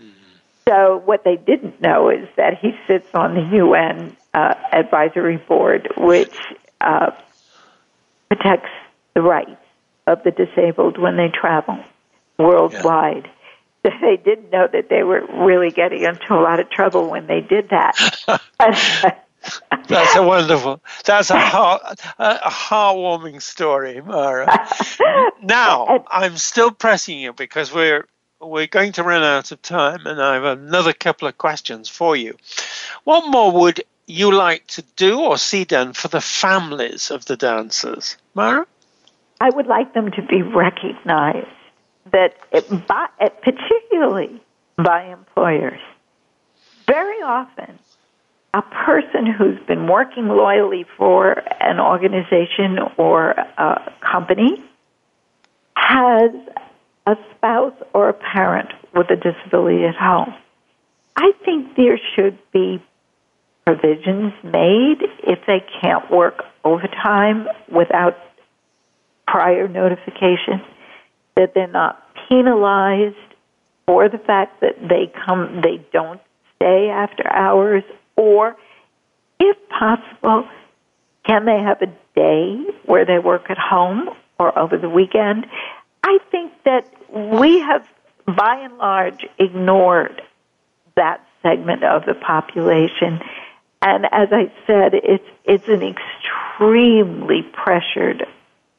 [0.00, 0.10] Mm-hmm.
[0.68, 5.88] So what they didn't know is that he sits on the UN uh, advisory board,
[5.96, 6.36] which
[6.80, 7.12] uh,
[8.28, 8.70] protects
[9.14, 9.56] the rights
[10.06, 11.78] of the disabled when they travel
[12.38, 13.24] worldwide.
[13.24, 13.30] Yeah.
[14.00, 17.40] They didn't know that they were really getting into a lot of trouble when they
[17.40, 17.96] did that.
[19.88, 20.80] That's a wonderful.
[21.04, 24.68] That's a heart, a heartwarming story, Mara.
[25.42, 28.06] Now I'm still pressing you because we're
[28.40, 32.16] we're going to run out of time, and I have another couple of questions for
[32.16, 32.36] you.
[33.04, 37.36] What more would you like to do or see done for the families of the
[37.36, 38.66] dancers, Mara?
[39.40, 41.55] I would like them to be recognized
[42.12, 43.06] that, it, by,
[43.42, 44.40] particularly
[44.76, 45.80] by employers,
[46.86, 47.78] very often
[48.54, 54.64] a person who's been working loyally for an organization or a company
[55.76, 56.30] has
[57.06, 60.34] a spouse or a parent with a disability at home.
[61.16, 62.82] I think there should be
[63.66, 68.16] provisions made if they can't work overtime without
[69.26, 70.62] prior notification,
[71.36, 73.16] that they're not penalized
[73.86, 76.20] for the fact that they come they don't
[76.56, 77.84] stay after hours
[78.16, 78.56] or,
[79.38, 80.48] if possible,
[81.24, 84.08] can they have a day where they work at home
[84.38, 85.46] or over the weekend?
[86.02, 87.86] I think that we have,
[88.26, 90.22] by and large, ignored
[90.96, 93.20] that segment of the population.
[93.82, 98.26] And as I said, it's it's an extremely pressured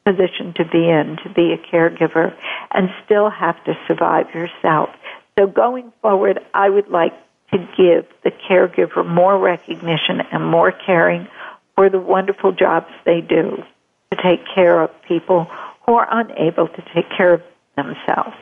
[0.07, 2.33] position to be in, to be a caregiver,
[2.71, 4.89] and still have to survive yourself.
[5.37, 7.13] So going forward, I would like
[7.51, 11.27] to give the caregiver more recognition and more caring
[11.75, 13.63] for the wonderful jobs they do
[14.11, 15.47] to take care of people
[15.85, 17.41] who are unable to take care of
[17.75, 18.35] themselves.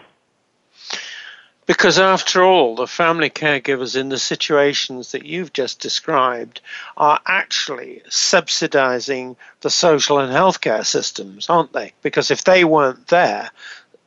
[1.66, 6.62] Because after all, the family caregivers in the situations that you've just described
[6.96, 11.94] are actually subsidizing the social and healthcare systems, aren't they?
[12.04, 13.50] Because if they weren't there,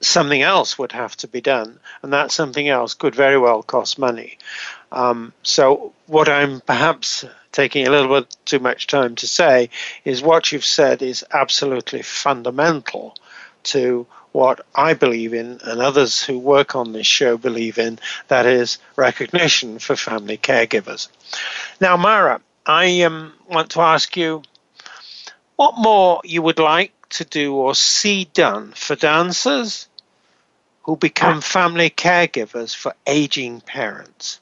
[0.01, 3.99] something else would have to be done, and that something else could very well cost
[3.99, 4.39] money.
[4.93, 9.71] Um, so, what I'm perhaps taking a little bit too much time to say
[10.05, 13.17] is what you've said is absolutely fundamental
[13.65, 17.99] to what I believe in and others who work on this show believe in
[18.29, 21.09] that is recognition for family caregivers.
[21.81, 24.43] Now, Mara, I um, want to ask you
[25.57, 29.89] what more you would like to do or see done for dancers
[30.83, 34.41] who become family caregivers for aging parents.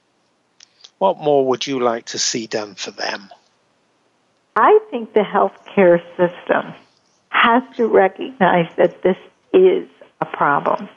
[0.99, 3.31] What more would you like to see done for them?
[4.57, 6.75] I think the healthcare system
[7.29, 9.17] has to recognize that this
[9.57, 9.89] is
[10.21, 10.89] a problem,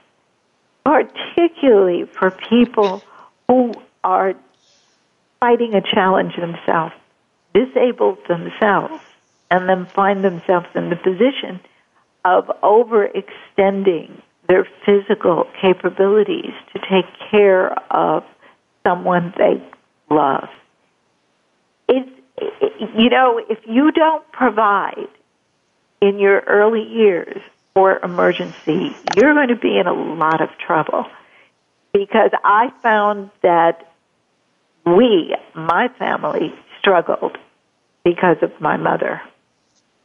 [0.84, 3.02] particularly for people
[3.48, 4.36] who are
[5.40, 6.94] fighting a challenge themselves,
[7.54, 9.02] disabled themselves,
[9.50, 11.60] and then find themselves in the position
[12.26, 18.24] of overextending their physical capabilities to take care of
[18.86, 19.62] someone they
[20.10, 20.50] love.
[21.88, 22.10] It's,
[22.98, 25.08] you know, if you don't provide
[26.02, 27.42] in your early years
[27.80, 31.06] for emergency, you're going to be in a lot of trouble.
[31.94, 33.94] Because I found that
[34.86, 37.38] we, my family, struggled
[38.04, 39.22] because of my mother.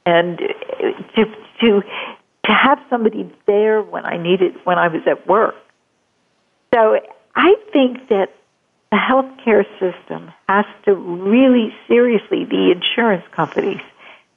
[0.06, 1.24] And to,
[1.62, 1.82] to,
[2.44, 5.56] to have somebody there when I needed, when I was at work.
[6.72, 7.00] So
[7.34, 8.36] I think that
[8.92, 13.80] the healthcare system has to really seriously, the insurance companies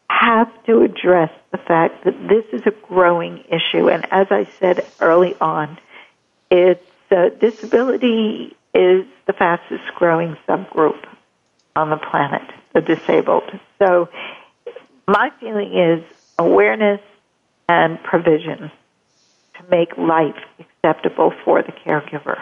[0.10, 3.90] have to address the fact that this is a growing issue.
[3.90, 5.78] And as I said early on,
[6.50, 11.04] it's uh, disability is the fastest growing subgroup
[11.76, 12.42] on the planet,
[12.74, 13.50] the disabled.
[13.80, 14.10] So
[15.08, 16.04] my feeling is
[16.38, 17.02] awareness
[17.70, 18.72] and provision
[19.56, 22.40] to make life acceptable for the caregiver.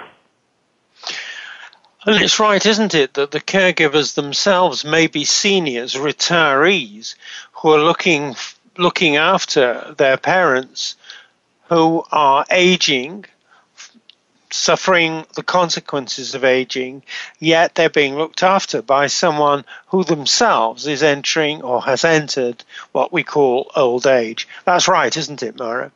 [2.06, 7.16] And it's right, isn't it, that the caregivers themselves may be seniors, retirees,
[7.54, 8.36] who are looking
[8.78, 10.96] looking after their parents
[11.70, 13.26] who are aging,
[14.52, 17.02] suffering the consequences of aging,
[17.40, 23.12] yet they're being looked after by someone who themselves is entering or has entered what
[23.12, 24.48] we call old age.
[24.66, 25.92] That's right, isn't it, Mara?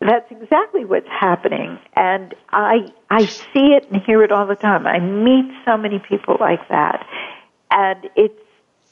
[0.00, 4.86] That's exactly what's happening, and I I see it and hear it all the time.
[4.86, 7.06] I meet so many people like that,
[7.70, 8.38] and it's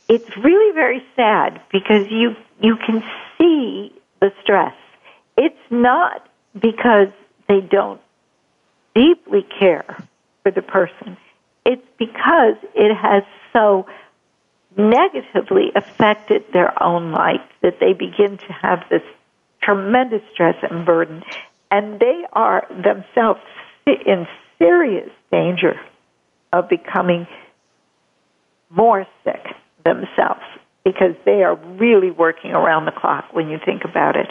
[0.08, 3.02] it's really very sad because you you can
[3.38, 4.74] see the stress.
[5.36, 6.26] It's not
[6.58, 7.08] because
[7.48, 8.00] they don't
[8.94, 9.84] deeply care
[10.42, 11.18] for the person.
[11.66, 13.86] It's because it has so
[14.76, 19.02] negatively affected their own life that they begin to have this
[19.64, 21.22] tremendous stress and burden,
[21.70, 23.40] and they are themselves
[23.86, 24.26] in
[24.58, 25.80] serious danger
[26.52, 27.26] of becoming
[28.70, 29.44] more sick
[29.84, 30.42] themselves
[30.84, 34.30] because they are really working around the clock when you think about it.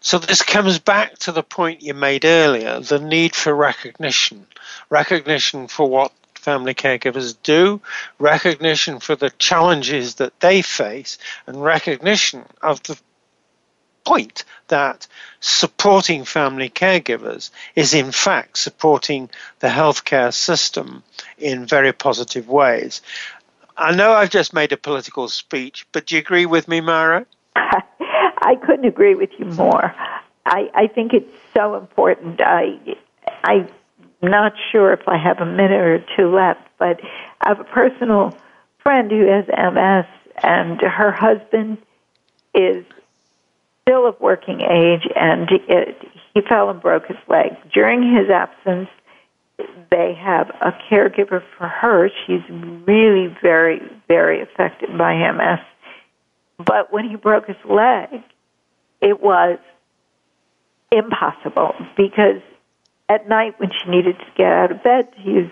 [0.00, 4.46] So this comes back to the point you made earlier, the need for recognition.
[4.88, 7.82] Recognition for what family caregivers do,
[8.18, 12.98] recognition for the challenges that they face, and recognition of the
[14.04, 15.06] point that
[15.40, 19.30] supporting family caregivers is in fact supporting
[19.60, 21.02] the healthcare system
[21.38, 23.02] in very positive ways.
[23.76, 27.26] I know I've just made a political speech, but do you agree with me, Mara?
[27.56, 29.94] I couldn't agree with you more.
[30.46, 32.40] I, I think it's so important.
[32.40, 32.78] I,
[33.44, 33.68] I'm
[34.22, 37.00] not sure if I have a minute or two left, but
[37.40, 38.36] I have a personal
[38.82, 40.06] friend who has MS,
[40.42, 41.78] and her husband
[42.54, 42.84] is
[43.90, 45.96] still of working age, and it,
[46.34, 47.56] he fell and broke his leg.
[47.72, 48.88] During his absence,
[49.90, 52.08] they have a caregiver for her.
[52.26, 55.60] She's really very, very affected by MS.
[56.58, 58.22] But when he broke his leg,
[59.00, 59.58] it was
[60.92, 62.42] impossible because
[63.08, 65.50] at night when she needed to get out of bed to use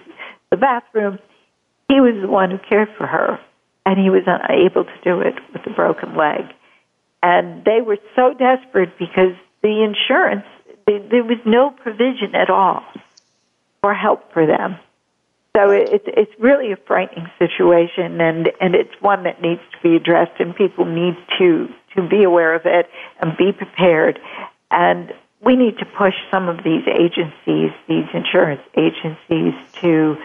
[0.51, 1.19] the bathroom,
[1.89, 3.41] he was the one who cared for her,
[3.85, 6.45] and he was unable to do it with a broken leg.
[7.23, 10.47] And they were so desperate because the insurance,
[10.87, 12.83] there was no provision at all
[13.81, 14.77] for help for them.
[15.57, 19.97] So it's it's really a frightening situation, and and it's one that needs to be
[19.97, 22.89] addressed, and people need to to be aware of it
[23.21, 24.21] and be prepared.
[24.71, 30.17] And we need to push some of these agencies, these insurance agencies, to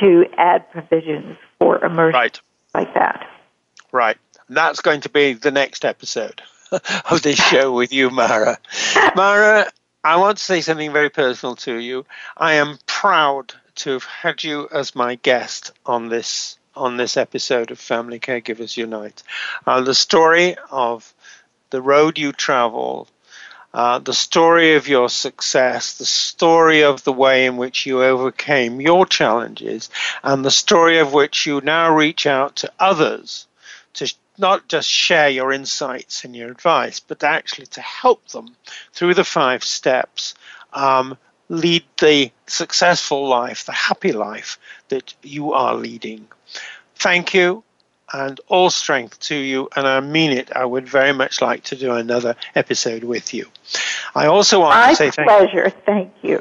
[0.00, 2.42] to add provisions for emergencies
[2.74, 2.84] right.
[2.86, 3.26] like that.
[3.92, 4.18] Right.
[4.52, 6.42] That's going to be the next episode
[6.72, 8.58] of this show with you, Mara.
[9.14, 9.70] Mara,
[10.02, 12.04] I want to say something very personal to you.
[12.36, 17.70] I am proud to have had you as my guest on this on this episode
[17.70, 19.22] of Family Caregivers Unite.
[19.68, 21.14] Uh, the story of
[21.70, 23.06] the road you travel,
[23.72, 28.80] uh, the story of your success, the story of the way in which you overcame
[28.80, 29.90] your challenges,
[30.24, 33.46] and the story of which you now reach out to others
[33.94, 38.56] to not just share your insights and your advice, but actually to help them
[38.92, 40.34] through the five steps
[40.72, 41.16] um,
[41.48, 46.26] lead the successful life, the happy life that you are leading.
[46.94, 47.64] Thank you
[48.12, 49.68] and all strength to you.
[49.76, 50.54] And I mean it.
[50.54, 53.46] I would very much like to do another episode with you.
[54.14, 55.70] I also want My to say thank pleasure.
[55.86, 56.40] Thank you.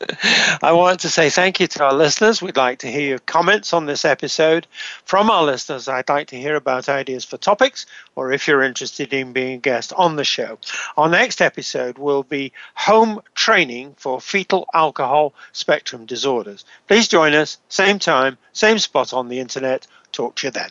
[0.62, 2.40] I want to say thank you to our listeners.
[2.40, 4.66] We'd like to hear your comments on this episode.
[5.04, 9.12] From our listeners, I'd like to hear about ideas for topics or if you're interested
[9.12, 10.58] in being a guest on the show.
[10.96, 16.64] Our next episode will be home training for fetal alcohol spectrum disorders.
[16.86, 19.86] Please join us, same time, same spot on the internet.
[20.12, 20.70] Talk to you then.